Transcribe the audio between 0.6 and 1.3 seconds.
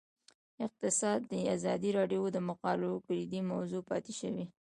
اقتصاد